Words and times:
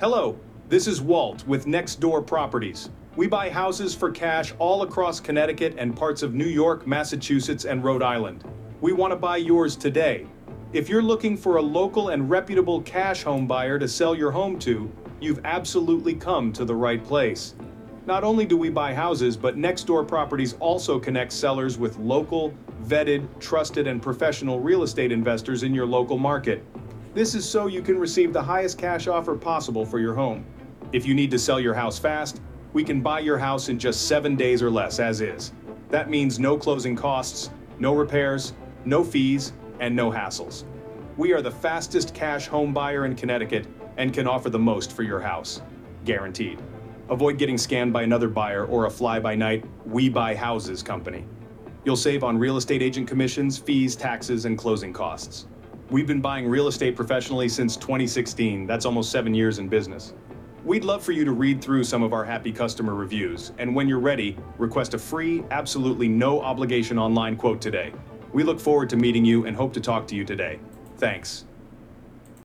Hello, 0.00 0.36
this 0.68 0.88
is 0.88 1.00
Walt 1.00 1.46
with 1.46 1.68
Next 1.68 2.00
Door 2.00 2.22
Properties. 2.22 2.90
We 3.14 3.28
buy 3.28 3.48
houses 3.48 3.94
for 3.94 4.10
cash 4.10 4.52
all 4.58 4.82
across 4.82 5.20
Connecticut 5.20 5.76
and 5.78 5.94
parts 5.94 6.24
of 6.24 6.34
New 6.34 6.48
York, 6.48 6.84
Massachusetts, 6.84 7.64
and 7.64 7.84
Rhode 7.84 8.02
Island. 8.02 8.42
We 8.80 8.92
want 8.92 9.12
to 9.12 9.16
buy 9.16 9.36
yours 9.36 9.76
today. 9.76 10.26
If 10.72 10.88
you're 10.88 11.00
looking 11.00 11.36
for 11.36 11.58
a 11.58 11.62
local 11.62 12.08
and 12.08 12.28
reputable 12.28 12.82
cash 12.82 13.22
home 13.22 13.46
buyer 13.46 13.78
to 13.78 13.86
sell 13.86 14.16
your 14.16 14.32
home 14.32 14.58
to, 14.58 14.90
you've 15.20 15.40
absolutely 15.44 16.14
come 16.14 16.52
to 16.54 16.64
the 16.64 16.74
right 16.74 17.02
place. 17.04 17.54
Not 18.04 18.24
only 18.24 18.46
do 18.46 18.56
we 18.56 18.70
buy 18.70 18.92
houses, 18.92 19.36
but 19.36 19.56
Next 19.56 19.84
Door 19.84 20.06
Properties 20.06 20.56
also 20.58 20.98
connects 20.98 21.36
sellers 21.36 21.78
with 21.78 21.96
local, 21.98 22.52
vetted, 22.82 23.28
trusted, 23.38 23.86
and 23.86 24.02
professional 24.02 24.58
real 24.58 24.82
estate 24.82 25.12
investors 25.12 25.62
in 25.62 25.72
your 25.72 25.86
local 25.86 26.18
market. 26.18 26.64
This 27.14 27.36
is 27.36 27.48
so 27.48 27.68
you 27.68 27.80
can 27.80 27.96
receive 27.96 28.32
the 28.32 28.42
highest 28.42 28.76
cash 28.76 29.06
offer 29.06 29.36
possible 29.36 29.86
for 29.86 30.00
your 30.00 30.14
home. 30.14 30.44
If 30.90 31.06
you 31.06 31.14
need 31.14 31.30
to 31.30 31.38
sell 31.38 31.60
your 31.60 31.72
house 31.72 31.96
fast, 31.96 32.40
we 32.72 32.82
can 32.82 33.02
buy 33.02 33.20
your 33.20 33.38
house 33.38 33.68
in 33.68 33.78
just 33.78 34.08
seven 34.08 34.34
days 34.34 34.60
or 34.60 34.68
less, 34.68 34.98
as 34.98 35.20
is. 35.20 35.52
That 35.90 36.10
means 36.10 36.40
no 36.40 36.58
closing 36.58 36.96
costs, 36.96 37.50
no 37.78 37.94
repairs, 37.94 38.52
no 38.84 39.04
fees, 39.04 39.52
and 39.78 39.94
no 39.94 40.10
hassles. 40.10 40.64
We 41.16 41.32
are 41.32 41.40
the 41.40 41.52
fastest 41.52 42.14
cash 42.14 42.48
home 42.48 42.74
buyer 42.74 43.06
in 43.06 43.14
Connecticut 43.14 43.68
and 43.96 44.12
can 44.12 44.26
offer 44.26 44.50
the 44.50 44.58
most 44.58 44.90
for 44.90 45.04
your 45.04 45.20
house. 45.20 45.62
Guaranteed. 46.04 46.60
Avoid 47.10 47.38
getting 47.38 47.54
scammed 47.54 47.92
by 47.92 48.02
another 48.02 48.28
buyer 48.28 48.64
or 48.64 48.86
a 48.86 48.90
fly 48.90 49.20
by 49.20 49.36
night 49.36 49.64
We 49.86 50.08
Buy 50.08 50.34
Houses 50.34 50.82
company. 50.82 51.24
You'll 51.84 51.94
save 51.94 52.24
on 52.24 52.38
real 52.38 52.56
estate 52.56 52.82
agent 52.82 53.06
commissions, 53.06 53.56
fees, 53.56 53.94
taxes, 53.94 54.46
and 54.46 54.58
closing 54.58 54.92
costs. 54.92 55.46
We've 55.90 56.06
been 56.06 56.22
buying 56.22 56.48
real 56.48 56.68
estate 56.68 56.96
professionally 56.96 57.46
since 57.46 57.76
2016. 57.76 58.66
That's 58.66 58.86
almost 58.86 59.12
seven 59.12 59.34
years 59.34 59.58
in 59.58 59.68
business. 59.68 60.14
We'd 60.64 60.82
love 60.82 61.04
for 61.04 61.12
you 61.12 61.26
to 61.26 61.32
read 61.32 61.60
through 61.60 61.84
some 61.84 62.02
of 62.02 62.14
our 62.14 62.24
happy 62.24 62.52
customer 62.52 62.94
reviews, 62.94 63.52
and 63.58 63.74
when 63.74 63.86
you're 63.86 64.00
ready, 64.00 64.38
request 64.56 64.94
a 64.94 64.98
free, 64.98 65.44
absolutely 65.50 66.08
no 66.08 66.40
obligation 66.40 66.98
online 66.98 67.36
quote 67.36 67.60
today. 67.60 67.92
We 68.32 68.44
look 68.44 68.58
forward 68.58 68.88
to 68.90 68.96
meeting 68.96 69.26
you 69.26 69.44
and 69.44 69.54
hope 69.54 69.74
to 69.74 69.80
talk 69.80 70.06
to 70.06 70.16
you 70.16 70.24
today. 70.24 70.58
Thanks. 70.96 71.44